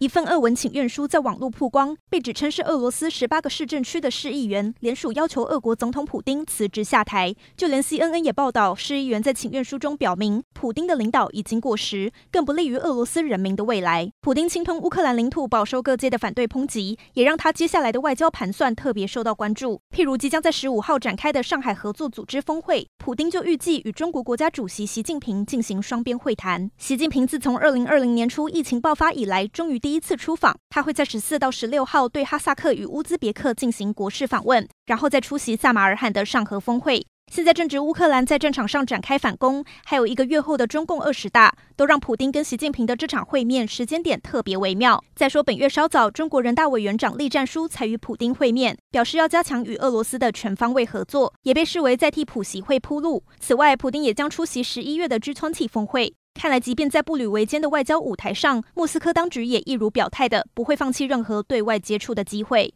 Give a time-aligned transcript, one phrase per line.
[0.00, 7.34] 一份俄文请愿书在网络曝光，被指称是俄罗斯十八个市政区的市议员联署要求俄国总统普丁辞职下台。
[7.54, 14.10] 就连 CNN 也报道，市议员在请愿书中表明，普丁的领导已经过时，更不利于俄罗斯人民的未来。
[14.22, 19.82] 普丁侵吞乌克兰领土，饱受各界的反对抨击，也让他接下来的外交盘算特别受到关注。
[19.94, 26.70] 譬如即将在十五号展开的上海合作组织峰会，普丁就预计与中国国家主席习近平进行双边会谈。
[26.78, 37.04] 习近平自从二零二零年初疫情爆发以来，终于第一次出访，他会在十四到十六号对哈萨克与乌兹别克进行国事访问，然后再出席萨马尔罕的上合峰会。
[37.32, 45.02] 现在正值乌克兰在战场上展开反攻，还有一个月后的中共二十大，都让普丁跟习近平的这场会面时间点特别微妙。
[45.16, 53.24] 再说本月稍早，中国人大委员长栗战书才与普丁会面，表示要加强与俄罗斯的全方位合作，也被视为在替普习会铺路。
[53.40, 56.14] 此外，普丁也将出席十一月的 G20 峰会。
[56.40, 62.66] 看来，即便在步履维艰的外交舞台上，莫斯科当局也一如表态的不会放弃任何对外接触的机会。